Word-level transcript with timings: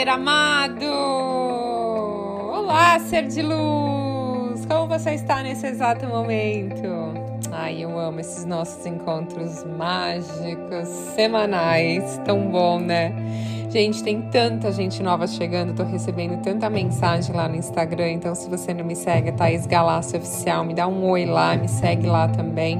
ser 0.00 0.08
amado! 0.08 0.86
Olá, 2.54 2.98
ser 3.00 3.26
de 3.26 3.42
luz! 3.42 4.64
Como 4.64 4.86
você 4.88 5.10
está 5.10 5.42
nesse 5.42 5.66
exato 5.66 6.06
momento? 6.06 6.88
Ai, 7.52 7.84
eu 7.84 7.98
amo 7.98 8.18
esses 8.18 8.46
nossos 8.46 8.86
encontros 8.86 9.62
mágicos, 9.62 10.88
semanais, 11.14 12.18
tão 12.24 12.50
bom, 12.50 12.80
né? 12.80 13.12
Gente, 13.68 14.02
tem 14.02 14.22
tanta 14.22 14.72
gente 14.72 15.02
nova 15.02 15.26
chegando, 15.26 15.74
tô 15.74 15.82
recebendo 15.82 16.40
tanta 16.40 16.70
mensagem 16.70 17.36
lá 17.36 17.46
no 17.46 17.56
Instagram, 17.56 18.12
então 18.12 18.34
se 18.34 18.48
você 18.48 18.72
não 18.72 18.86
me 18.86 18.96
segue, 18.96 19.32
Thaís 19.32 19.66
Galácio 19.66 20.18
Oficial, 20.18 20.64
me 20.64 20.72
dá 20.72 20.88
um 20.88 21.10
oi 21.10 21.26
lá, 21.26 21.54
me 21.56 21.68
segue 21.68 22.06
lá 22.06 22.26
também. 22.26 22.78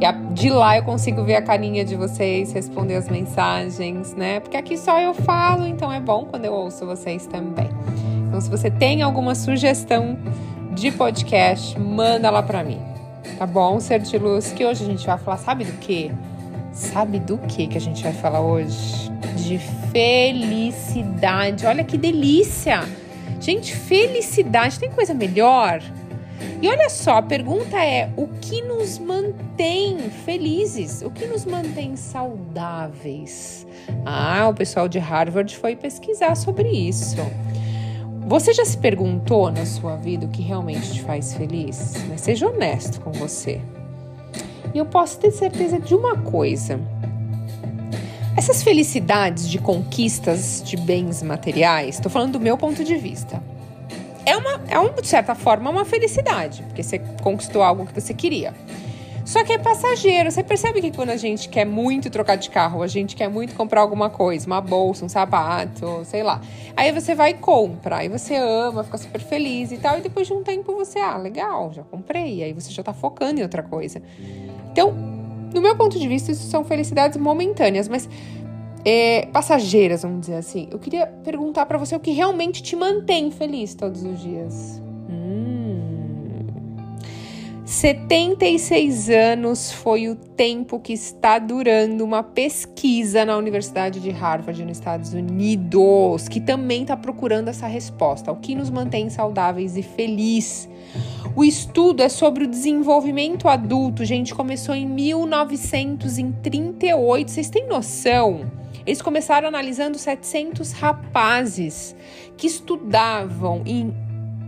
E 0.00 0.34
de 0.34 0.48
lá 0.48 0.76
eu 0.76 0.84
consigo 0.84 1.24
ver 1.24 1.34
a 1.34 1.42
carinha 1.42 1.84
de 1.84 1.96
vocês, 1.96 2.52
responder 2.52 2.94
as 2.94 3.08
mensagens, 3.08 4.14
né? 4.14 4.38
Porque 4.38 4.56
aqui 4.56 4.76
só 4.76 5.00
eu 5.00 5.12
falo, 5.12 5.66
então 5.66 5.92
é 5.92 6.00
bom 6.00 6.24
quando 6.24 6.44
eu 6.44 6.52
ouço 6.52 6.86
vocês 6.86 7.26
também. 7.26 7.68
Então, 8.28 8.40
se 8.40 8.48
você 8.48 8.70
tem 8.70 9.02
alguma 9.02 9.34
sugestão 9.34 10.16
de 10.72 10.92
podcast, 10.92 11.78
manda 11.78 12.30
lá 12.30 12.42
para 12.42 12.62
mim. 12.62 12.80
Tá 13.36 13.46
bom, 13.46 13.80
Ser 13.80 14.00
de 14.00 14.16
Luz? 14.18 14.52
Que 14.52 14.64
hoje 14.64 14.84
a 14.84 14.86
gente 14.86 15.04
vai 15.06 15.18
falar, 15.18 15.38
sabe 15.38 15.64
do 15.64 15.72
quê? 15.78 16.12
Sabe 16.72 17.18
do 17.18 17.38
que 17.38 17.66
que 17.66 17.76
a 17.76 17.80
gente 17.80 18.02
vai 18.02 18.12
falar 18.12 18.40
hoje? 18.40 19.10
De 19.36 19.58
felicidade. 19.90 21.66
Olha 21.66 21.82
que 21.82 21.98
delícia! 21.98 22.84
Gente, 23.40 23.74
felicidade 23.74 24.78
tem 24.78 24.90
coisa 24.90 25.14
melhor? 25.14 25.82
E 26.60 26.68
olha 26.68 26.88
só, 26.88 27.18
a 27.18 27.22
pergunta 27.22 27.76
é: 27.76 28.10
o 28.16 28.26
que 28.40 28.62
nos 28.62 28.98
mantém 28.98 30.10
felizes? 30.24 31.02
O 31.02 31.10
que 31.10 31.26
nos 31.26 31.44
mantém 31.44 31.96
saudáveis? 31.96 33.66
Ah, 34.04 34.48
o 34.48 34.54
pessoal 34.54 34.88
de 34.88 34.98
Harvard 34.98 35.56
foi 35.56 35.76
pesquisar 35.76 36.34
sobre 36.34 36.68
isso. 36.68 37.16
Você 38.26 38.52
já 38.52 38.64
se 38.64 38.76
perguntou 38.76 39.50
na 39.50 39.64
sua 39.64 39.96
vida 39.96 40.26
o 40.26 40.28
que 40.28 40.42
realmente 40.42 40.92
te 40.92 41.02
faz 41.02 41.32
feliz? 41.34 41.94
Mas 42.08 42.20
seja 42.20 42.46
honesto 42.46 43.00
com 43.00 43.10
você. 43.12 43.60
E 44.74 44.78
eu 44.78 44.84
posso 44.84 45.18
ter 45.18 45.30
certeza 45.30 45.78
de 45.78 45.94
uma 45.94 46.16
coisa. 46.16 46.78
Essas 48.36 48.62
felicidades 48.62 49.48
de 49.48 49.58
conquistas 49.58 50.62
de 50.64 50.76
bens 50.76 51.22
materiais, 51.22 51.96
estou 51.96 52.10
falando 52.10 52.32
do 52.32 52.40
meu 52.40 52.56
ponto 52.58 52.84
de 52.84 52.96
vista 52.96 53.42
é 54.28 54.36
uma, 54.36 54.60
é 54.68 54.78
uma, 54.78 54.90
de 54.90 55.08
certa 55.08 55.34
forma, 55.34 55.70
uma 55.70 55.84
felicidade, 55.84 56.62
porque 56.64 56.82
você 56.82 56.98
conquistou 57.22 57.62
algo 57.62 57.86
que 57.86 57.98
você 57.98 58.12
queria. 58.12 58.54
Só 59.24 59.44
que 59.44 59.52
é 59.52 59.58
passageiro. 59.58 60.30
Você 60.30 60.42
percebe 60.42 60.80
que 60.80 60.90
quando 60.90 61.10
a 61.10 61.16
gente 61.16 61.50
quer 61.50 61.66
muito 61.66 62.08
trocar 62.08 62.36
de 62.36 62.48
carro, 62.48 62.82
a 62.82 62.86
gente 62.86 63.14
quer 63.14 63.28
muito 63.28 63.54
comprar 63.54 63.82
alguma 63.82 64.08
coisa, 64.08 64.46
uma 64.46 64.58
bolsa, 64.58 65.04
um 65.04 65.08
sapato, 65.08 66.02
sei 66.04 66.22
lá. 66.22 66.40
Aí 66.74 66.92
você 66.92 67.14
vai 67.14 67.32
e 67.32 67.34
compra, 67.34 67.96
aí 67.98 68.08
você 68.08 68.36
ama, 68.36 68.82
fica 68.84 68.96
super 68.96 69.20
feliz 69.20 69.70
e 69.70 69.76
tal, 69.76 69.98
e 69.98 70.00
depois 70.00 70.26
de 70.26 70.32
um 70.32 70.42
tempo 70.42 70.74
você, 70.74 70.98
ah, 70.98 71.18
legal, 71.18 71.70
já 71.74 71.82
comprei. 71.82 72.42
Aí 72.42 72.54
você 72.54 72.70
já 72.70 72.82
tá 72.82 72.94
focando 72.94 73.40
em 73.40 73.42
outra 73.42 73.62
coisa. 73.62 74.00
Então, 74.72 74.92
no 75.52 75.60
meu 75.60 75.76
ponto 75.76 75.98
de 75.98 76.08
vista, 76.08 76.32
isso 76.32 76.48
são 76.48 76.64
felicidades 76.64 77.18
momentâneas, 77.18 77.86
mas 77.86 78.08
é, 78.84 79.26
passageiras, 79.32 80.02
vamos 80.02 80.20
dizer 80.20 80.36
assim. 80.36 80.68
Eu 80.70 80.78
queria 80.78 81.06
perguntar 81.06 81.66
para 81.66 81.78
você 81.78 81.96
o 81.96 82.00
que 82.00 82.12
realmente 82.12 82.62
te 82.62 82.76
mantém 82.76 83.30
feliz 83.30 83.74
todos 83.74 84.02
os 84.02 84.20
dias. 84.20 84.82
Hum. 85.08 86.46
76 87.64 89.08
anos 89.10 89.70
foi 89.70 90.08
o 90.08 90.16
tempo 90.16 90.80
que 90.80 90.94
está 90.94 91.38
durando 91.38 92.02
uma 92.02 92.22
pesquisa 92.22 93.26
na 93.26 93.36
Universidade 93.36 94.00
de 94.00 94.10
Harvard, 94.10 94.64
nos 94.64 94.78
Estados 94.78 95.12
Unidos, 95.12 96.28
que 96.28 96.40
também 96.40 96.80
está 96.82 96.96
procurando 96.96 97.48
essa 97.48 97.66
resposta: 97.66 98.32
o 98.32 98.36
que 98.36 98.54
nos 98.54 98.70
mantém 98.70 99.10
saudáveis 99.10 99.76
e 99.76 99.82
felizes. 99.82 100.66
O 101.36 101.44
estudo 101.44 102.02
é 102.02 102.08
sobre 102.08 102.44
o 102.44 102.48
desenvolvimento 102.48 103.48
adulto, 103.48 104.02
gente. 104.04 104.34
Começou 104.34 104.74
em 104.74 104.86
1938. 104.86 107.30
Vocês 107.30 107.50
têm 107.50 107.68
noção? 107.68 108.46
Eles 108.88 109.02
começaram 109.02 109.48
analisando 109.48 109.98
700 109.98 110.72
rapazes 110.72 111.94
que 112.38 112.46
estudavam 112.46 113.60
em 113.66 113.94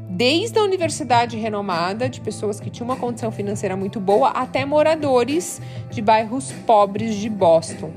desde 0.08 0.58
a 0.58 0.62
universidade 0.62 1.36
renomada, 1.36 2.08
de 2.08 2.20
pessoas 2.20 2.58
que 2.58 2.68
tinham 2.68 2.88
uma 2.88 2.96
condição 2.96 3.30
financeira 3.30 3.76
muito 3.76 4.00
boa, 4.00 4.30
até 4.30 4.64
moradores 4.64 5.60
de 5.90 6.02
bairros 6.02 6.52
pobres 6.66 7.14
de 7.16 7.28
Boston. 7.28 7.92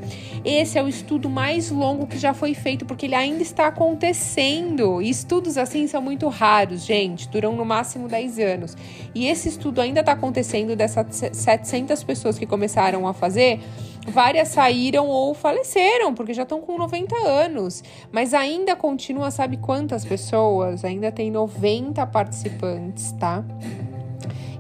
Esse 0.46 0.78
é 0.78 0.84
o 0.84 0.88
estudo 0.88 1.30
mais 1.30 1.72
longo 1.72 2.06
que 2.06 2.18
já 2.18 2.34
foi 2.34 2.54
feito, 2.54 2.86
porque 2.86 3.06
ele 3.06 3.16
ainda 3.16 3.42
está 3.42 3.68
acontecendo. 3.68 5.02
E 5.02 5.10
estudos 5.10 5.58
assim 5.58 5.88
são 5.88 6.02
muito 6.02 6.28
raros, 6.28 6.86
gente, 6.86 7.28
duram 7.30 7.56
no 7.56 7.66
máximo 7.66 8.08
10 8.08 8.40
anos. 8.40 8.78
E 9.16 9.28
esse 9.28 9.50
estudo 9.50 9.80
ainda 9.82 10.02
está 10.02 10.12
acontecendo 10.12 10.76
dessas 10.76 11.06
700 11.32 12.04
pessoas 12.04 12.38
que 12.38 12.46
começaram 12.46 13.08
a 13.08 13.14
fazer 13.14 13.60
Várias 14.08 14.50
saíram 14.50 15.08
ou 15.08 15.34
faleceram, 15.34 16.14
porque 16.14 16.34
já 16.34 16.44
estão 16.44 16.60
com 16.60 16.78
90 16.78 17.16
anos. 17.26 17.84
Mas 18.12 18.34
ainda 18.34 18.76
continua, 18.76 19.32
sabe 19.32 19.58
quantas 19.58 20.04
pessoas? 20.04 20.84
Ainda 20.84 21.12
tem 21.12 21.32
90 21.32 22.06
participantes, 22.08 23.12
tá? 23.14 23.44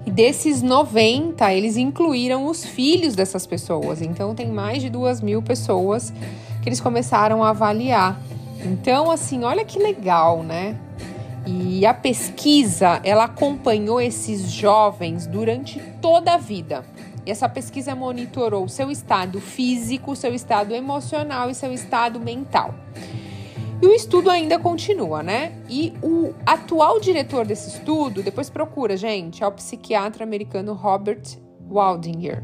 E 0.06 0.12
desses 0.12 0.62
90, 0.62 1.54
eles 1.54 1.78
incluíram 1.78 2.46
os 2.46 2.66
filhos 2.66 3.16
dessas 3.16 3.46
pessoas. 3.46 4.02
Então, 4.02 4.34
tem 4.34 4.48
mais 4.48 4.82
de 4.82 4.90
duas 4.90 5.22
mil 5.22 5.42
pessoas 5.42 6.14
que 6.62 6.70
eles 6.70 6.80
começaram 6.80 7.44
a 7.44 7.50
avaliar. 7.50 8.20
Então, 8.64 9.12
assim, 9.12 9.44
olha 9.44 9.66
que 9.66 9.78
legal, 9.78 10.42
né? 10.42 10.78
E 11.46 11.86
a 11.86 11.94
pesquisa, 11.94 13.02
ela 13.04 13.26
acompanhou 13.26 14.00
esses 14.00 14.50
jovens 14.50 15.28
durante 15.28 15.82
toda 16.02 16.36
a 16.36 16.38
vida. 16.38 16.86
E 17.26 17.32
essa 17.32 17.48
pesquisa 17.48 17.96
monitorou 17.96 18.68
seu 18.68 18.92
estado 18.92 19.40
físico, 19.40 20.16
seu 20.16 20.34
estado 20.34 20.74
emocional 20.74 21.50
e 21.50 21.56
seu 21.56 21.72
estado 21.72 22.20
mental. 22.20 22.76
E 23.82 23.86
o 23.86 23.94
estudo 23.94 24.30
ainda 24.30 24.58
continua, 24.58 25.22
né? 25.22 25.52
E 25.70 25.94
o 26.02 26.34
atual 26.46 27.02
diretor 27.02 27.46
desse 27.46 27.70
estudo, 27.70 28.24
depois 28.24 28.50
procura, 28.50 28.96
gente, 28.96 29.44
é 29.44 29.48
o 29.48 29.52
psiquiatra 29.52 30.24
americano 30.24 30.74
Robert 30.74 31.22
Waldinger, 31.70 32.44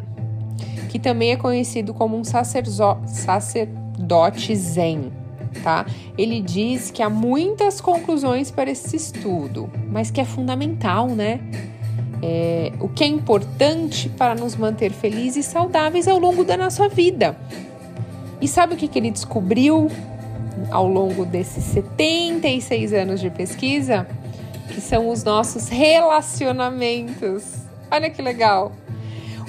que 0.89 0.99
também 0.99 1.31
é 1.31 1.37
conhecido 1.37 1.93
como 1.93 2.17
um 2.17 2.23
sacerdote 2.25 4.53
zen, 4.53 5.13
tá? 5.63 5.85
Ele 6.17 6.41
diz 6.41 6.91
que 6.91 7.01
há 7.01 7.09
muitas 7.09 7.79
conclusões 7.79 8.51
para 8.51 8.69
esse 8.69 8.97
estudo, 8.97 9.71
mas 9.89 10.11
que 10.11 10.19
é 10.19 10.25
fundamental, 10.25 11.07
né? 11.07 11.39
É, 12.21 12.71
o 12.79 12.89
que 12.89 13.03
é 13.03 13.07
importante 13.07 14.09
para 14.09 14.35
nos 14.35 14.55
manter 14.55 14.91
felizes 14.91 15.47
e 15.47 15.49
saudáveis 15.49 16.07
ao 16.07 16.19
longo 16.19 16.43
da 16.43 16.57
nossa 16.57 16.87
vida. 16.89 17.37
E 18.41 18.47
sabe 18.47 18.73
o 18.73 18.77
que, 18.77 18.87
que 18.87 18.99
ele 18.99 19.11
descobriu 19.11 19.89
ao 20.71 20.87
longo 20.87 21.25
desses 21.25 21.63
76 21.65 22.93
anos 22.93 23.19
de 23.19 23.29
pesquisa? 23.29 24.07
Que 24.73 24.81
são 24.81 25.09
os 25.09 25.23
nossos 25.23 25.67
relacionamentos. 25.67 27.43
Olha 27.91 28.09
que 28.09 28.21
legal! 28.21 28.71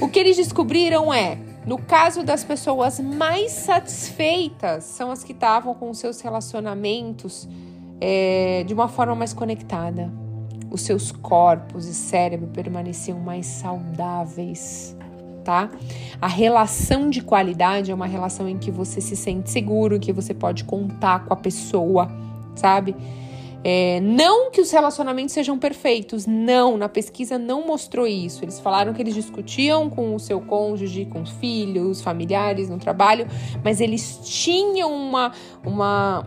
O 0.00 0.08
que 0.08 0.18
eles 0.18 0.36
descobriram 0.36 1.12
é 1.12 1.36
no 1.66 1.78
caso 1.78 2.22
das 2.22 2.42
pessoas 2.42 2.98
mais 2.98 3.52
satisfeitas, 3.52 4.84
são 4.84 5.10
as 5.10 5.22
que 5.22 5.32
estavam 5.32 5.74
com 5.74 5.92
seus 5.92 6.20
relacionamentos 6.20 7.46
é, 8.00 8.64
de 8.66 8.72
uma 8.72 8.88
forma 8.88 9.14
mais 9.14 9.34
conectada, 9.34 10.10
os 10.70 10.82
seus 10.82 11.10
corpos 11.10 11.86
e 11.86 11.94
cérebro 11.94 12.48
permaneciam 12.48 13.18
mais 13.18 13.46
saudáveis, 13.46 14.96
tá? 15.44 15.70
A 16.20 16.28
relação 16.28 17.10
de 17.10 17.22
qualidade 17.22 17.90
é 17.90 17.94
uma 17.94 18.06
relação 18.06 18.48
em 18.48 18.58
que 18.58 18.70
você 18.70 19.00
se 19.00 19.16
sente 19.16 19.50
seguro, 19.50 19.98
que 19.98 20.12
você 20.12 20.32
pode 20.32 20.64
contar 20.64 21.24
com 21.24 21.32
a 21.32 21.36
pessoa, 21.36 22.10
sabe? 22.54 22.94
É, 23.62 24.00
não 24.00 24.50
que 24.50 24.60
os 24.60 24.70
relacionamentos 24.70 25.34
sejam 25.34 25.58
perfeitos, 25.58 26.26
não, 26.26 26.78
na 26.78 26.88
pesquisa 26.88 27.38
não 27.38 27.66
mostrou 27.66 28.06
isso. 28.06 28.42
Eles 28.42 28.58
falaram 28.58 28.94
que 28.94 29.02
eles 29.02 29.14
discutiam 29.14 29.90
com 29.90 30.14
o 30.14 30.18
seu 30.18 30.40
cônjuge, 30.40 31.04
com 31.04 31.20
os 31.20 31.30
filhos, 31.32 32.00
familiares 32.00 32.70
no 32.70 32.78
trabalho, 32.78 33.26
mas 33.62 33.80
eles 33.80 34.18
tinham 34.24 34.94
uma, 34.94 35.32
uma, 35.64 36.26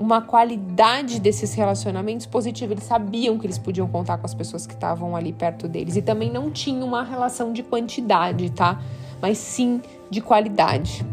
uma 0.00 0.22
qualidade 0.22 1.20
desses 1.20 1.52
relacionamentos 1.52 2.24
positiva. 2.24 2.72
Eles 2.72 2.84
sabiam 2.84 3.38
que 3.38 3.46
eles 3.46 3.58
podiam 3.58 3.86
contar 3.86 4.16
com 4.16 4.24
as 4.24 4.32
pessoas 4.32 4.66
que 4.66 4.72
estavam 4.72 5.14
ali 5.14 5.30
perto 5.30 5.68
deles. 5.68 5.94
E 5.94 6.00
também 6.00 6.32
não 6.32 6.50
tinha 6.50 6.82
uma 6.82 7.04
relação 7.04 7.52
de 7.52 7.62
quantidade, 7.62 8.50
tá? 8.50 8.80
Mas 9.20 9.36
sim 9.36 9.82
de 10.08 10.22
qualidade. 10.22 11.04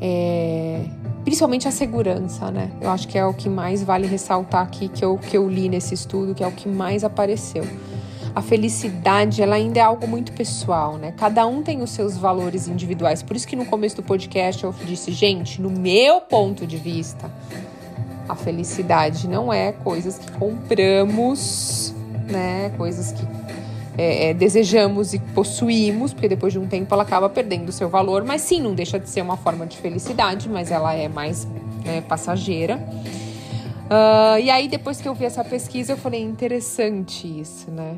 É... 0.00 0.86
Principalmente 1.24 1.66
a 1.66 1.72
segurança, 1.72 2.52
né? 2.52 2.70
Eu 2.80 2.88
acho 2.88 3.08
que 3.08 3.18
é 3.18 3.26
o 3.26 3.34
que 3.34 3.48
mais 3.48 3.82
vale 3.82 4.06
ressaltar 4.06 4.62
aqui 4.62 4.88
que 4.88 5.04
eu, 5.04 5.18
que 5.18 5.36
eu 5.36 5.48
li 5.48 5.68
nesse 5.68 5.92
estudo, 5.92 6.36
que 6.36 6.44
é 6.44 6.46
o 6.46 6.52
que 6.52 6.68
mais 6.68 7.02
apareceu 7.02 7.64
a 8.36 8.42
felicidade 8.42 9.40
ela 9.40 9.56
ainda 9.56 9.80
é 9.80 9.82
algo 9.82 10.06
muito 10.06 10.30
pessoal, 10.32 10.98
né? 10.98 11.14
Cada 11.16 11.46
um 11.46 11.62
tem 11.62 11.80
os 11.80 11.88
seus 11.88 12.18
valores 12.18 12.68
individuais. 12.68 13.22
Por 13.22 13.34
isso 13.34 13.48
que 13.48 13.56
no 13.56 13.64
começo 13.64 13.96
do 13.96 14.02
podcast 14.02 14.62
eu 14.62 14.74
disse, 14.84 15.10
gente, 15.10 15.58
no 15.58 15.70
meu 15.70 16.20
ponto 16.20 16.66
de 16.66 16.76
vista, 16.76 17.30
A 18.28 18.34
felicidade 18.34 19.26
não 19.26 19.50
é 19.50 19.72
coisas 19.72 20.18
que 20.18 20.30
compramos, 20.32 21.94
né? 22.28 22.70
Coisas 22.76 23.12
que 23.12 23.26
é, 23.96 24.28
é, 24.30 24.34
desejamos 24.34 25.14
e 25.14 25.18
possuímos, 25.18 26.12
porque 26.12 26.28
depois 26.28 26.52
de 26.52 26.58
um 26.58 26.66
tempo 26.66 26.92
ela 26.92 27.04
acaba 27.04 27.30
perdendo 27.30 27.70
o 27.70 27.72
seu 27.72 27.88
valor, 27.88 28.22
mas 28.22 28.42
sim, 28.42 28.60
não 28.60 28.74
deixa 28.74 28.98
de 28.98 29.08
ser 29.08 29.22
uma 29.22 29.38
forma 29.38 29.64
de 29.64 29.78
felicidade, 29.78 30.46
mas 30.46 30.70
ela 30.70 30.92
é 30.92 31.08
mais 31.08 31.46
né, 31.84 32.02
passageira. 32.02 32.76
Uh, 33.86 34.38
e 34.42 34.50
aí, 34.50 34.68
depois 34.68 35.00
que 35.00 35.08
eu 35.08 35.14
vi 35.14 35.24
essa 35.24 35.44
pesquisa, 35.44 35.92
eu 35.92 35.96
falei: 35.96 36.20
interessante 36.20 37.40
isso, 37.40 37.70
né? 37.70 37.96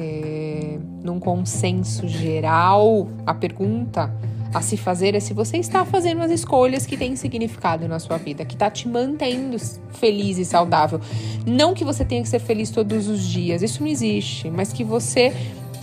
É, 0.00 0.78
num 1.02 1.18
consenso 1.18 2.06
geral, 2.06 3.08
a 3.26 3.34
pergunta 3.34 4.14
a 4.54 4.62
se 4.62 4.76
fazer 4.76 5.16
é 5.16 5.20
se 5.20 5.34
você 5.34 5.56
está 5.56 5.84
fazendo 5.84 6.22
as 6.22 6.30
escolhas 6.30 6.86
que 6.86 6.96
têm 6.96 7.16
significado 7.16 7.88
na 7.88 7.98
sua 7.98 8.16
vida, 8.16 8.44
que 8.44 8.54
está 8.54 8.70
te 8.70 8.86
mantendo 8.86 9.56
feliz 9.94 10.38
e 10.38 10.44
saudável. 10.44 11.00
Não 11.44 11.74
que 11.74 11.84
você 11.84 12.04
tenha 12.04 12.22
que 12.22 12.28
ser 12.28 12.38
feliz 12.38 12.70
todos 12.70 13.08
os 13.08 13.24
dias, 13.24 13.60
isso 13.60 13.82
não 13.82 13.88
existe, 13.88 14.48
mas 14.48 14.72
que 14.72 14.84
você 14.84 15.34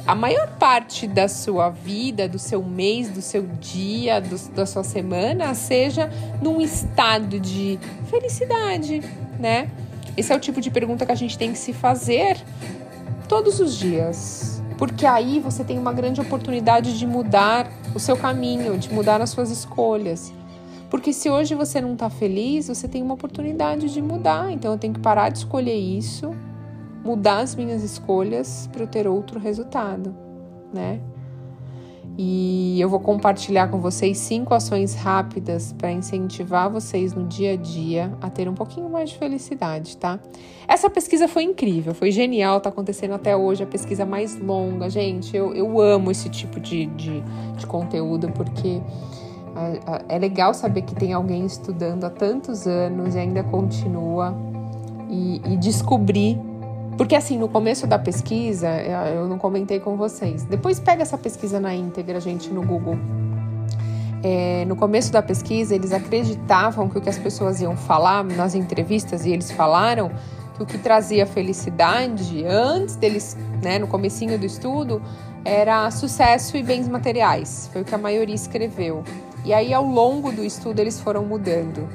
a 0.08 0.16
maior 0.16 0.48
parte 0.58 1.08
da 1.08 1.28
sua 1.28 1.70
vida, 1.70 2.28
do 2.30 2.38
seu 2.38 2.64
mês, 2.64 3.10
do 3.10 3.22
seu 3.22 3.42
dia, 3.60 4.22
do, 4.22 4.38
da 4.54 4.66
sua 4.66 4.84
semana, 4.84 5.54
seja 5.56 6.10
num 6.42 6.62
estado 6.62 7.40
de 7.40 7.78
felicidade, 8.10 9.02
né? 9.40 9.70
Esse 10.16 10.32
é 10.32 10.36
o 10.36 10.40
tipo 10.40 10.62
de 10.62 10.70
pergunta 10.72 11.06
que 11.06 11.12
a 11.12 11.16
gente 11.16 11.38
tem 11.38 11.52
que 11.52 11.58
se 11.58 11.74
fazer 11.74 12.38
todos 13.26 13.60
os 13.60 13.76
dias. 13.76 14.62
Porque 14.78 15.06
aí 15.06 15.40
você 15.40 15.64
tem 15.64 15.78
uma 15.78 15.94
grande 15.94 16.20
oportunidade 16.20 16.98
de 16.98 17.08
mudar 17.08 17.72
o 17.94 18.00
seu 18.00 18.18
caminho, 18.18 18.78
de 18.78 18.94
mudar 18.94 19.22
as 19.22 19.30
suas 19.30 19.50
escolhas. 19.50 20.34
Porque 20.90 21.14
se 21.14 21.30
hoje 21.30 21.56
você 21.56 21.82
não 21.82 21.94
está 21.94 22.10
feliz, 22.10 22.68
você 22.68 22.88
tem 22.88 23.02
uma 23.02 23.14
oportunidade 23.14 23.92
de 23.92 24.02
mudar. 24.02 24.52
Então 24.52 24.74
eu 24.74 24.78
tenho 24.78 24.94
que 24.94 25.00
parar 25.00 25.30
de 25.30 25.40
escolher 25.40 25.76
isso, 25.76 26.32
mudar 27.04 27.40
as 27.40 27.56
minhas 27.56 27.84
escolhas 27.84 28.70
para 28.72 28.84
eu 28.84 28.88
ter 28.88 29.08
outro 29.08 29.40
resultado, 29.40 30.16
né? 30.74 31.00
E 32.18 32.80
eu 32.80 32.88
vou 32.88 33.00
compartilhar 33.00 33.68
com 33.68 33.80
vocês 33.80 34.18
cinco 34.18 34.54
ações 34.54 34.96
rápidas 34.96 35.74
para 35.74 35.92
incentivar 35.92 36.70
vocês 36.70 37.14
no 37.14 37.26
dia 37.26 37.54
a 37.54 37.56
dia 37.58 38.12
a 38.22 38.30
ter 38.30 38.48
um 38.48 38.54
pouquinho 38.54 38.90
mais 38.90 39.10
de 39.10 39.18
felicidade, 39.18 39.98
tá? 39.98 40.20
Essa 40.66 40.90
pesquisa 40.90 41.28
foi 41.28 41.44
incrível, 41.44 41.94
foi 41.94 42.12
genial, 42.12 42.62
tá 42.62 42.70
acontecendo 42.70 43.14
até 43.14 43.36
hoje, 43.36 43.64
a 43.64 43.68
pesquisa 43.68 44.06
mais 44.06 44.40
longa. 44.40 44.90
Gente, 44.90 45.36
eu, 45.36 45.54
eu 45.54 45.82
amo 45.82 46.10
esse 46.10 46.30
tipo 46.30 46.60
de, 46.60 46.86
de, 46.88 47.22
de 47.58 47.68
conteúdo 47.68 48.32
porque 48.32 48.82
é 50.10 50.18
legal 50.18 50.54
saber 50.54 50.82
que 50.82 50.94
tem 50.94 51.14
alguém 51.14 51.46
estudando 51.46 52.04
há 52.04 52.10
tantos 52.10 52.68
anos 52.68 53.16
e 53.16 53.20
ainda 53.20 53.44
continua 53.44 54.36
e, 55.10 55.42
e 55.46 55.58
descobrir 55.58 56.38
porque 56.98 57.16
assim, 57.16 57.38
no 57.38 57.50
começo 57.50 57.86
da 57.86 58.00
pesquisa, 58.00 58.70
eu 58.70 59.28
não 59.28 59.38
comentei 59.38 59.80
com 59.80 59.98
vocês. 59.98 60.44
Depois 60.44 60.80
pega 60.80 61.02
essa 61.02 61.18
pesquisa 61.18 61.60
na 61.60 61.74
íntegra, 61.74 62.20
gente, 62.20 62.50
no 62.50 62.64
Google. 62.64 62.98
É, 64.24 64.66
no 64.66 64.76
começo 64.76 65.12
da 65.12 65.22
pesquisa, 65.22 65.76
eles 65.76 65.92
acreditavam 65.92 66.90
que 66.90 66.98
o 66.98 67.02
que 67.02 67.10
as 67.10 67.18
pessoas 67.18 67.62
iam 67.62 67.76
falar 67.76 68.24
nas 68.24 68.56
entrevistas, 68.56 69.26
e 69.26 69.32
eles 69.32 69.52
falaram 69.52 70.10
que 70.56 70.64
o 70.64 70.66
que 70.66 70.78
trazia 70.78 71.26
felicidade 71.26 72.44
antes 72.46 72.96
deles, 72.96 73.38
né, 73.62 73.78
no 73.78 73.88
comecinho 73.88 74.40
do 74.40 74.46
estudo, 74.46 75.02
era 75.44 75.92
sucesso 75.92 76.58
e 76.58 76.64
bens 76.64 76.88
materiais. 76.88 77.70
Foi 77.72 77.82
o 77.82 77.86
que 77.86 77.94
a 77.94 77.98
maioria 78.00 78.34
escreveu. 78.34 79.04
E 79.44 79.54
aí, 79.54 79.72
ao 79.74 79.86
longo 79.86 80.32
do 80.32 80.44
estudo, 80.44 80.80
eles 80.80 81.00
foram 81.00 81.24
mudando, 81.24 81.88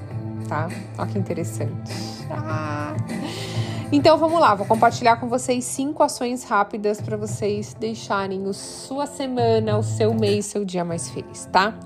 tá? 0.48 0.68
Olha 0.96 1.08
que 1.08 1.18
interessante. 1.18 1.90
Ah. 2.30 2.94
Então 3.92 4.16
vamos 4.16 4.40
lá, 4.40 4.54
vou 4.54 4.64
compartilhar 4.66 5.16
com 5.16 5.28
vocês 5.28 5.64
cinco 5.64 6.00
ações 6.04 6.44
rápidas 6.44 7.00
para 7.00 7.16
vocês 7.16 7.74
deixarem 7.74 8.48
a 8.48 8.52
sua 8.52 9.04
semana, 9.04 9.76
o 9.76 9.82
seu 9.82 10.14
mês, 10.14 10.46
seu 10.46 10.64
dia 10.64 10.84
mais 10.84 11.10
feliz, 11.10 11.46
tá? 11.46 11.76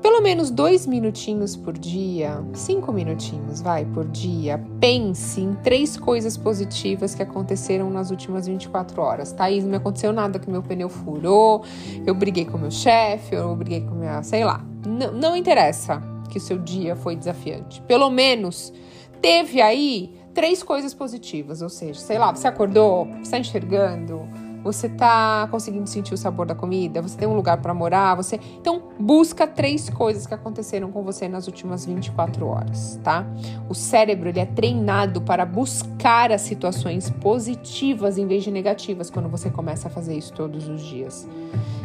Pelo 0.00 0.22
menos 0.22 0.50
dois 0.50 0.86
minutinhos 0.86 1.54
por 1.54 1.76
dia, 1.76 2.42
cinco 2.54 2.90
minutinhos, 2.92 3.60
vai, 3.60 3.84
por 3.84 4.06
dia. 4.06 4.58
Pense 4.80 5.42
em 5.42 5.52
três 5.54 5.98
coisas 5.98 6.34
positivas 6.34 7.14
que 7.14 7.22
aconteceram 7.22 7.90
nas 7.90 8.10
últimas 8.10 8.46
24 8.46 9.02
horas. 9.02 9.30
Thaís, 9.30 9.64
não 9.64 9.70
me 9.70 9.76
aconteceu 9.76 10.14
nada 10.14 10.38
que 10.38 10.48
meu 10.50 10.62
pneu 10.62 10.88
furou, 10.88 11.62
eu 12.06 12.14
briguei 12.14 12.46
com 12.46 12.56
meu 12.56 12.70
chefe, 12.70 13.34
eu 13.34 13.54
briguei 13.54 13.82
com 13.82 13.94
minha. 13.94 14.22
sei 14.22 14.44
lá. 14.44 14.64
Não, 14.86 15.12
não 15.12 15.36
interessa 15.36 16.02
que 16.30 16.38
o 16.38 16.40
seu 16.40 16.58
dia 16.58 16.96
foi 16.96 17.14
desafiante. 17.14 17.82
Pelo 17.82 18.08
menos 18.08 18.72
teve 19.20 19.60
aí 19.60 20.23
três 20.34 20.62
coisas 20.62 20.92
positivas, 20.92 21.62
ou 21.62 21.68
seja, 21.68 22.00
sei 22.00 22.18
lá, 22.18 22.34
você 22.34 22.48
acordou, 22.48 23.06
você 23.06 23.20
está 23.22 23.38
enxergando, 23.38 24.28
você 24.64 24.86
está 24.86 25.46
conseguindo 25.50 25.86
sentir 25.86 26.14
o 26.14 26.16
sabor 26.16 26.46
da 26.46 26.54
comida, 26.54 27.02
você 27.02 27.18
tem 27.18 27.28
um 27.28 27.36
lugar 27.36 27.58
para 27.58 27.74
morar, 27.74 28.14
você. 28.14 28.40
Então, 28.58 28.82
busca 28.98 29.46
três 29.46 29.90
coisas 29.90 30.26
que 30.26 30.32
aconteceram 30.32 30.90
com 30.90 31.02
você 31.02 31.28
nas 31.28 31.46
últimas 31.46 31.84
24 31.84 32.46
horas, 32.46 32.98
tá? 33.04 33.26
O 33.68 33.74
cérebro 33.74 34.30
ele 34.30 34.40
é 34.40 34.46
treinado 34.46 35.20
para 35.20 35.44
buscar 35.44 36.32
as 36.32 36.40
situações 36.40 37.10
positivas 37.10 38.16
em 38.16 38.26
vez 38.26 38.42
de 38.42 38.50
negativas 38.50 39.10
quando 39.10 39.28
você 39.28 39.50
começa 39.50 39.88
a 39.88 39.90
fazer 39.90 40.16
isso 40.16 40.32
todos 40.32 40.66
os 40.66 40.80
dias. 40.82 41.28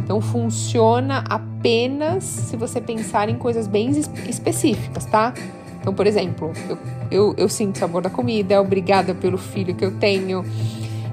Então, 0.02 0.22
funciona 0.22 1.26
apenas 1.30 2.24
se 2.24 2.56
você 2.56 2.80
pensar 2.80 3.28
em 3.28 3.38
coisas 3.38 3.68
bem 3.68 3.90
específicas, 3.90 5.06
tá? 5.06 5.34
Então, 5.80 5.94
por 5.94 6.06
exemplo, 6.06 6.52
eu, 6.70 6.78
eu, 7.10 7.36
eu 7.38 7.50
sinto 7.50 7.76
o 7.76 7.80
sabor 7.80 8.02
da 8.02 8.10
comida, 8.10 8.62
obrigada 8.62 9.16
pelo 9.16 9.38
filho 9.38 9.76
que 9.76 9.84
eu 9.84 9.98
tenho. 9.98 10.44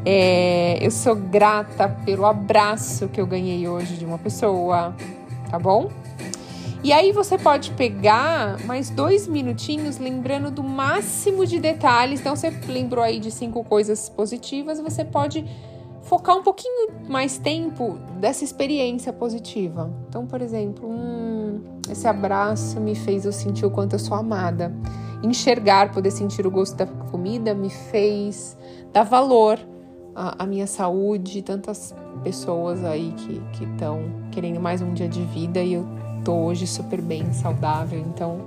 É, 0.05 0.79
eu 0.81 0.91
sou 0.91 1.17
grata 1.17 1.89
pelo 2.05 2.27
abraço 2.27 3.09
que 3.09 3.21
eu 3.21 3.27
ganhei 3.27 3.67
hoje 3.69 3.97
de 3.97 4.05
uma 4.05 4.19
pessoa, 4.19 4.95
tá 5.51 5.59
bom? 5.59 5.91
E 6.85 6.93
aí 6.93 7.11
você 7.11 7.37
pode 7.37 7.73
pegar 7.73 8.65
mais 8.65 8.91
dois 8.91 9.27
minutinhos 9.27 9.99
lembrando 9.99 10.53
do 10.53 10.63
máximo 10.63 11.45
de 11.45 11.59
detalhes. 11.59 12.21
Então 12.21 12.37
você 12.37 12.51
lembrou 12.69 13.03
aí 13.03 13.19
de 13.19 13.33
cinco 13.33 13.65
coisas 13.65 14.09
positivas, 14.09 14.79
você 14.79 15.05
pode 15.05 15.45
focar 16.03 16.37
um 16.37 16.43
pouquinho 16.45 16.93
mais 17.09 17.39
tempo 17.39 17.99
dessa 18.21 18.45
experiência 18.45 19.13
positiva. 19.13 19.93
Então, 20.09 20.27
por 20.27 20.41
exemplo, 20.41 20.89
hum, 20.89 21.36
esse 21.91 22.07
abraço 22.07 22.81
me 22.81 22.95
fez 22.95 23.25
eu 23.25 23.33
sentir 23.33 23.67
o 23.67 23.71
quanto 23.71 23.95
eu 23.95 23.99
sou 23.99 24.17
amada. 24.17 24.73
Enxergar, 25.23 25.93
poder 25.93 26.11
sentir 26.11 26.47
o 26.47 26.51
gosto 26.51 26.77
da 26.77 26.87
comida 26.87 27.55
me 27.55 27.71
fez 27.71 28.57
dar 28.93 29.03
valor 29.03 29.59
à, 30.15 30.45
à 30.45 30.47
minha 30.47 30.67
saúde. 30.67 31.43
Tantas 31.43 31.95
pessoas 32.23 32.85
aí 32.85 33.15
que 33.17 33.65
estão 33.65 34.03
querendo 34.31 34.61
mais 34.61 34.83
um 34.83 34.93
dia 34.93 35.09
de 35.09 35.23
vida 35.25 35.61
e 35.61 35.75
eu 35.75 35.87
tô 36.25 36.35
hoje 36.35 36.67
super 36.67 37.01
bem, 37.01 37.33
saudável. 37.33 37.99
Então, 37.99 38.39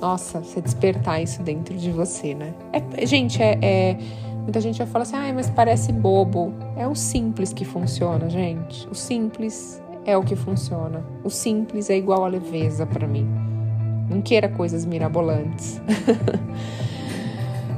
nossa, 0.00 0.40
você 0.40 0.60
despertar 0.60 1.22
isso 1.22 1.42
dentro 1.42 1.76
de 1.76 1.90
você, 1.90 2.34
né? 2.34 2.54
É, 2.72 3.06
gente, 3.06 3.42
é, 3.42 3.58
é 3.62 3.98
Muita 4.42 4.60
gente 4.60 4.78
vai 4.78 4.86
falar 4.86 5.02
assim, 5.02 5.16
ah, 5.16 5.32
mas 5.32 5.48
parece 5.48 5.92
bobo. 5.92 6.52
É 6.76 6.86
o 6.86 6.94
simples 6.94 7.52
que 7.52 7.64
funciona, 7.64 8.28
gente. 8.28 8.88
O 8.88 8.94
simples 8.94 9.80
é 10.04 10.16
o 10.16 10.22
que 10.22 10.36
funciona. 10.36 11.04
O 11.22 11.30
simples 11.30 11.90
é 11.90 11.96
igual 11.96 12.24
a 12.24 12.28
leveza 12.28 12.86
para 12.86 13.06
mim. 13.06 13.26
Não 14.08 14.20
queira 14.20 14.48
coisas 14.48 14.84
mirabolantes. 14.84 15.80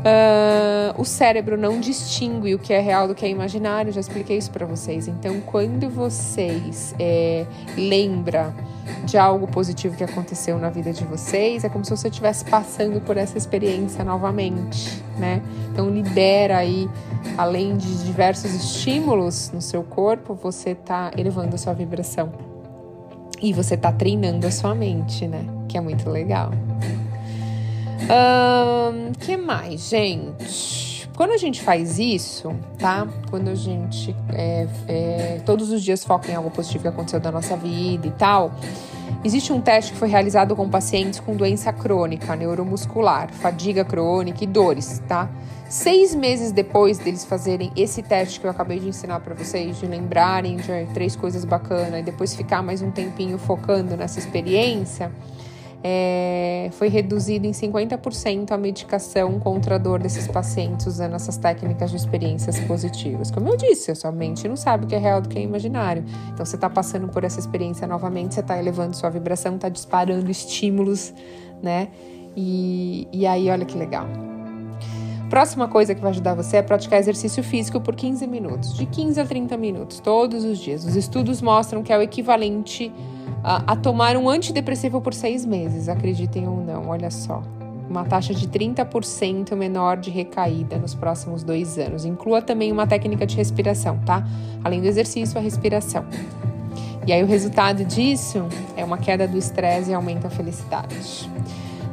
uh, 0.04 1.00
o 1.00 1.04
cérebro 1.04 1.56
não 1.56 1.80
distingue 1.80 2.54
o 2.54 2.58
que 2.58 2.73
é 2.73 2.80
real 2.80 3.08
do 3.08 3.14
que 3.14 3.25
é 3.25 3.28
imaginário. 3.28 3.92
Já 3.92 4.00
expliquei 4.00 4.38
isso 4.38 4.50
para 4.50 4.66
vocês. 4.66 5.08
Então, 5.08 5.40
quando 5.40 5.88
vocês 5.88 6.94
é, 6.99 7.46
lembra 7.76 8.54
de 9.04 9.16
algo 9.16 9.46
positivo 9.46 9.96
que 9.96 10.04
aconteceu 10.04 10.58
na 10.58 10.68
vida 10.68 10.92
de 10.92 11.04
vocês, 11.04 11.64
é 11.64 11.68
como 11.68 11.84
se 11.84 11.90
você 11.90 12.08
estivesse 12.08 12.44
passando 12.44 13.00
por 13.00 13.16
essa 13.16 13.38
experiência 13.38 14.04
novamente, 14.04 15.02
né? 15.18 15.42
Então 15.73 15.88
libera 15.88 16.58
aí, 16.58 16.88
além 17.37 17.76
de 17.76 18.04
diversos 18.04 18.52
estímulos 18.52 19.50
no 19.52 19.61
seu 19.61 19.82
corpo, 19.82 20.34
você 20.34 20.70
está 20.70 21.11
elevando 21.16 21.54
a 21.54 21.58
sua 21.58 21.73
vibração. 21.73 22.32
E 23.40 23.52
você 23.52 23.75
está 23.75 23.92
treinando 23.92 24.46
a 24.46 24.50
sua 24.50 24.75
mente, 24.75 25.26
né? 25.26 25.44
Que 25.68 25.76
é 25.76 25.80
muito 25.80 26.08
legal. 26.08 26.50
Um, 28.04 29.12
que 29.12 29.37
mais, 29.37 29.88
gente? 29.88 31.08
Quando 31.16 31.30
a 31.30 31.37
gente 31.37 31.62
faz 31.62 31.99
isso, 31.99 32.54
tá? 32.78 33.06
Quando 33.30 33.49
a 33.49 33.54
gente 33.54 34.14
é, 34.32 34.66
é, 34.88 35.40
todos 35.46 35.70
os 35.70 35.82
dias 35.82 36.04
foca 36.04 36.30
em 36.30 36.34
algo 36.34 36.50
positivo 36.50 36.82
que 36.82 36.88
aconteceu 36.88 37.20
da 37.20 37.30
nossa 37.30 37.56
vida 37.56 38.06
e 38.06 38.11
tal, 38.11 38.52
existe 39.25 39.52
um 39.52 39.61
teste 39.61 39.92
que 39.92 39.99
foi 39.99 40.08
realizado 40.08 40.56
com 40.56 40.68
pacientes 40.68 41.20
com 41.20 41.37
doença 41.37 41.73
crônica, 41.73 42.34
neuromuscular, 42.34 43.32
fadiga 43.32 43.84
crônica 43.84 44.42
e 44.42 44.46
dores, 44.46 45.00
tá? 45.06 45.30
Seis 45.68 46.14
meses 46.14 46.52
depois 46.52 46.99
deles 46.99 47.25
fazerem 47.25 47.73
esse 47.75 48.02
teste 48.02 48.38
que 48.38 48.46
eu 48.46 48.50
acabei 48.50 48.80
de 48.80 48.88
ensinar 48.88 49.20
para 49.20 49.34
vocês, 49.34 49.78
de 49.78 49.87
lembrarem 49.87 50.56
de 50.56 50.87
três 50.92 51.16
coisas 51.16 51.44
bacanas 51.44 52.00
e 52.00 52.02
depois 52.02 52.34
ficar 52.34 52.62
mais 52.62 52.82
um 52.82 52.90
tempinho 52.90 53.38
focando 53.38 53.96
nessa 53.96 54.18
experiência, 54.18 55.11
é, 55.87 56.71
foi 56.73 56.88
reduzido 56.88 57.47
em 57.47 57.50
50% 57.50 58.53
a 58.53 58.57
medicação 58.57 59.38
contra 59.38 59.75
a 59.75 59.79
dor 59.79 60.00
desses 60.00 60.26
pacientes 60.26 60.87
usando 60.87 61.14
essas 61.14 61.37
técnicas 61.37 61.91
de 61.91 61.99
experiências 61.99 62.59
positivas. 62.61 63.31
Como 63.31 63.50
eu 63.50 63.57
disse, 63.59 63.91
a 63.91 63.95
sua 63.95 64.11
mente 64.11 64.49
não 64.49 64.57
sabe 64.57 64.87
o 64.87 64.88
que 64.88 64.95
é 64.95 64.99
real 64.99 65.21
do 65.21 65.29
que 65.29 65.38
é 65.38 65.43
imaginário. 65.43 66.03
Então, 66.33 66.47
você 66.47 66.57
está 66.57 66.71
passando 66.71 67.09
por 67.09 67.23
essa 67.23 67.38
experiência 67.38 67.87
novamente, 67.87 68.33
você 68.35 68.41
está 68.41 68.59
elevando 68.59 68.97
sua 68.97 69.11
vibração, 69.11 69.57
está 69.57 69.69
disparando 69.69 70.31
estímulos, 70.31 71.12
né? 71.62 71.88
E, 72.35 73.07
e 73.12 73.26
aí, 73.26 73.50
olha 73.50 73.67
que 73.67 73.76
legal. 73.76 74.09
Próxima 75.28 75.66
coisa 75.66 75.95
que 75.95 76.00
vai 76.00 76.11
ajudar 76.11 76.35
você 76.35 76.59
é 76.59 76.62
praticar 76.62 76.99
exercício 76.99 77.43
físico 77.43 77.81
por 77.81 77.97
15 77.97 78.26
minutos, 78.26 78.75
de 78.75 78.87
15 78.87 79.21
a 79.21 79.26
30 79.26 79.57
minutos, 79.57 79.99
todos 79.99 80.45
os 80.45 80.59
dias. 80.59 80.85
Os 80.85 80.95
estudos 80.97 81.40
mostram 81.40 81.83
que 81.83 81.93
é 81.93 81.99
o 81.99 82.02
equivalente 82.02 82.93
a, 83.43 83.73
a 83.73 83.76
tomar 83.76 84.16
um 84.16 84.28
antidepressivo 84.28 85.00
por 85.00 85.12
seis 85.12 85.45
meses, 85.45 85.88
acreditem 85.88 86.47
ou 86.47 86.62
não, 86.62 86.88
olha 86.88 87.11
só. 87.11 87.43
Uma 87.88 88.04
taxa 88.04 88.33
de 88.33 88.49
30% 88.49 89.54
menor 89.54 89.99
de 89.99 90.11
recaída 90.11 90.78
nos 90.78 90.95
próximos 90.95 91.43
dois 91.43 91.78
anos. 91.78 92.04
Inclua 92.04 92.40
também 92.40 92.73
uma 92.73 92.87
técnica 92.87 93.26
de 93.26 93.37
respiração, 93.37 93.99
tá? 94.07 94.26
Além 94.62 94.81
do 94.81 94.87
exercício, 94.87 95.38
a 95.38 95.43
respiração. 95.43 96.04
E 97.07 97.12
aí, 97.12 97.23
o 97.23 97.26
resultado 97.26 97.85
disso 97.85 98.47
é 98.75 98.83
uma 98.83 98.97
queda 98.97 99.28
do 99.28 99.37
estresse 99.37 99.90
e 99.90 99.95
aumenta 99.95 100.28
a 100.28 100.31
felicidade. 100.31 101.28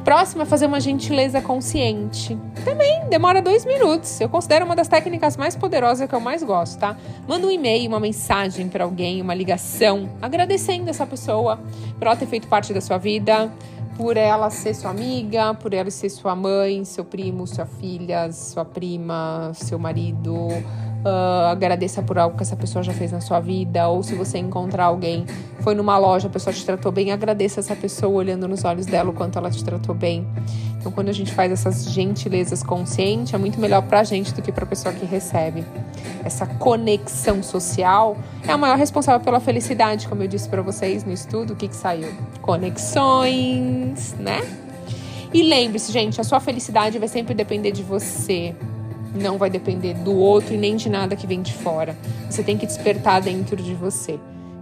Próximo 0.03 0.41
é 0.41 0.45
fazer 0.45 0.65
uma 0.65 0.79
gentileza 0.79 1.41
consciente. 1.41 2.37
Também 2.65 3.07
demora 3.07 3.41
dois 3.41 3.65
minutos. 3.65 4.19
Eu 4.19 4.29
considero 4.29 4.65
uma 4.65 4.75
das 4.75 4.87
técnicas 4.87 5.37
mais 5.37 5.55
poderosas 5.55 6.09
que 6.09 6.15
eu 6.15 6.19
mais 6.19 6.41
gosto, 6.41 6.79
tá? 6.79 6.97
Manda 7.27 7.45
um 7.45 7.51
e-mail, 7.51 7.87
uma 7.87 7.99
mensagem 7.99 8.67
para 8.67 8.83
alguém, 8.83 9.21
uma 9.21 9.35
ligação, 9.35 10.09
agradecendo 10.21 10.89
essa 10.89 11.05
pessoa 11.05 11.59
por 11.99 12.07
ela 12.07 12.15
ter 12.15 12.25
feito 12.25 12.47
parte 12.47 12.73
da 12.73 12.81
sua 12.81 12.97
vida, 12.97 13.51
por 13.95 14.17
ela 14.17 14.49
ser 14.49 14.73
sua 14.73 14.89
amiga, 14.89 15.53
por 15.53 15.73
ela 15.73 15.91
ser 15.91 16.09
sua 16.09 16.35
mãe, 16.35 16.83
seu 16.83 17.05
primo, 17.05 17.45
sua 17.45 17.67
filha, 17.67 18.31
sua 18.31 18.65
prima, 18.65 19.51
seu 19.53 19.77
marido 19.77 20.47
Uh, 21.03 21.47
agradeça 21.49 22.03
por 22.03 22.19
algo 22.19 22.37
que 22.37 22.43
essa 22.43 22.55
pessoa 22.55 22.83
já 22.83 22.93
fez 22.93 23.11
na 23.11 23.19
sua 23.19 23.39
vida, 23.39 23.87
ou 23.87 24.03
se 24.03 24.13
você 24.13 24.37
encontrar 24.37 24.85
alguém, 24.85 25.25
foi 25.61 25.73
numa 25.73 25.97
loja, 25.97 26.27
a 26.27 26.29
pessoa 26.29 26.53
te 26.53 26.63
tratou 26.63 26.91
bem, 26.91 27.11
agradeça 27.11 27.59
essa 27.59 27.75
pessoa 27.75 28.13
olhando 28.13 28.47
nos 28.47 28.63
olhos 28.63 28.85
dela 28.85 29.09
o 29.09 29.13
quanto 29.13 29.39
ela 29.39 29.49
te 29.49 29.63
tratou 29.63 29.95
bem. 29.95 30.27
Então, 30.77 30.91
quando 30.91 31.09
a 31.09 31.11
gente 31.11 31.33
faz 31.33 31.51
essas 31.51 31.91
gentilezas 31.91 32.61
conscientes, 32.61 33.33
é 33.33 33.37
muito 33.37 33.59
melhor 33.59 33.81
pra 33.81 34.03
gente 34.03 34.31
do 34.31 34.43
que 34.43 34.51
pra 34.51 34.63
pessoa 34.65 34.93
que 34.93 35.05
recebe. 35.05 35.65
Essa 36.23 36.45
conexão 36.45 37.41
social 37.41 38.15
é 38.47 38.51
a 38.51 38.57
maior 38.57 38.77
responsável 38.77 39.21
pela 39.21 39.39
felicidade, 39.39 40.07
como 40.07 40.21
eu 40.21 40.27
disse 40.27 40.47
para 40.47 40.61
vocês 40.61 41.03
no 41.03 41.11
estudo, 41.11 41.53
o 41.53 41.55
que, 41.55 41.67
que 41.67 41.75
saiu? 41.75 42.13
Conexões, 42.41 44.13
né? 44.19 44.39
E 45.33 45.41
lembre-se, 45.43 45.91
gente, 45.91 46.19
a 46.21 46.23
sua 46.23 46.39
felicidade 46.39 46.99
vai 46.99 47.07
sempre 47.07 47.33
depender 47.33 47.71
de 47.71 47.81
você 47.81 48.55
não 49.13 49.37
vai 49.37 49.49
depender 49.49 49.93
do 49.93 50.15
outro 50.15 50.53
e 50.53 50.57
nem 50.57 50.75
de 50.75 50.89
nada 50.89 51.15
que 51.15 51.27
vem 51.27 51.41
de 51.41 51.53
fora. 51.53 51.97
Você 52.29 52.43
tem 52.43 52.57
que 52.57 52.65
despertar 52.65 53.21
dentro 53.21 53.55
de 53.55 53.73
você. 53.73 54.19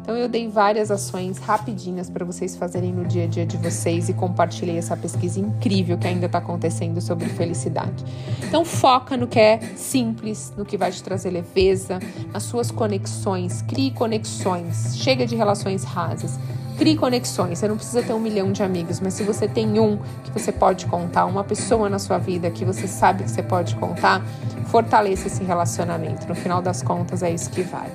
Então 0.10 0.18
eu 0.18 0.28
dei 0.28 0.48
várias 0.48 0.90
ações 0.90 1.38
rapidinhas 1.38 2.10
para 2.10 2.26
vocês 2.26 2.56
fazerem 2.56 2.92
no 2.92 3.06
dia 3.06 3.26
a 3.26 3.28
dia 3.28 3.46
de 3.46 3.58
vocês 3.58 4.10
e 4.10 4.14
compartilhei 4.14 4.76
essa 4.76 4.98
pesquisa 4.98 5.40
incrível 5.40 6.00
que 6.00 6.08
ainda 6.08 6.26
está 6.26 6.40
acontecendo 6.40 7.00
sobre 7.00 7.30
felicidade. 7.30 8.04
Então 8.44 8.66
foca 8.66 9.16
no 9.16 9.28
que 9.28 9.40
é 9.40 9.60
simples, 9.76 10.52
no 10.58 10.66
que 10.66 10.78
vai 10.78 10.92
te 10.92 11.04
trazer 11.04 11.30
leveza, 11.30 12.00
nas 12.34 12.42
suas 12.42 12.72
conexões, 12.72 13.62
crie 13.62 13.92
conexões, 13.92 14.98
chega 14.98 15.28
de 15.28 15.36
relações 15.36 15.84
rasas. 15.84 16.40
Crie 16.80 16.96
conexões. 16.96 17.60
Você 17.60 17.68
não 17.68 17.76
precisa 17.76 18.02
ter 18.02 18.14
um 18.14 18.22
milhão 18.22 18.54
de 18.54 18.64
amigos, 18.64 19.02
mas 19.02 19.14
se 19.14 19.22
você 19.22 19.50
tem 19.50 19.78
um 19.82 20.00
que 20.24 20.32
você 20.32 20.50
pode 20.50 20.86
contar, 20.86 21.26
uma 21.26 21.44
pessoa 21.44 21.90
na 21.90 22.00
sua 22.00 22.18
vida 22.18 22.50
que 22.50 22.64
você 22.64 22.88
sabe 22.88 23.26
que 23.26 23.32
você 23.32 23.44
pode 23.44 23.76
contar, 23.76 24.24
fortaleça 24.68 25.28
esse 25.28 25.44
relacionamento. 25.44 26.26
No 26.26 26.34
final 26.34 26.62
das 26.62 26.82
contas, 26.82 27.22
é 27.22 27.32
isso 27.32 27.50
que 27.50 27.64
vale. 27.64 27.92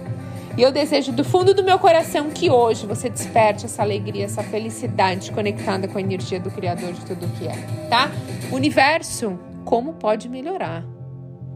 E 0.55 0.61
eu 0.61 0.71
desejo 0.71 1.13
do 1.13 1.25
fundo 1.25 1.55
do 1.55 1.65
meu 1.65 1.79
coração 1.79 2.29
que 2.29 2.51
hoje 2.51 2.87
você 2.87 3.09
desperte 3.09 3.65
essa 3.65 3.81
alegria, 3.81 4.27
essa 4.27 4.43
felicidade 4.43 5.33
conectada 5.33 5.89
com 5.89 5.97
a 5.97 6.01
energia 6.03 6.39
do 6.39 6.51
Criador 6.51 6.93
de 6.93 7.01
tudo 7.07 7.27
que 7.39 7.49
é, 7.49 7.57
tá? 7.89 8.11
Universo, 8.53 9.39
como 9.65 9.95
pode 9.95 10.29
melhorar? 10.29 10.85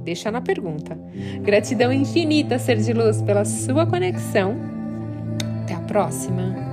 Deixa 0.02 0.30
na 0.30 0.40
pergunta. 0.40 0.98
Gratidão 1.42 1.92
infinita, 1.92 2.58
ser 2.58 2.78
de 2.78 2.94
luz, 2.94 3.20
pela 3.20 3.44
sua 3.44 3.84
conexão. 3.84 4.56
Até 5.62 5.74
a 5.74 5.80
próxima. 5.80 6.67